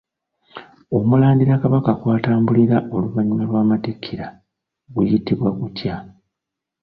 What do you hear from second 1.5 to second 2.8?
Kabaka kwatambulira